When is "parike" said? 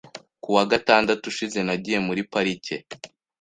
2.31-2.75